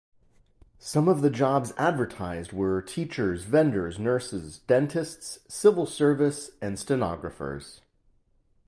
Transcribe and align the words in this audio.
Some 0.79 1.07
of 1.07 1.21
the 1.21 1.29
jobs 1.29 1.73
advertised 1.77 2.51
were 2.53 2.81
teachers, 2.81 3.43
vendors, 3.43 3.99
nurses, 3.99 4.57
dentists, 4.57 5.37
civil 5.47 5.85
service 5.85 6.49
and 6.59 6.79
stenographers. 6.79 7.81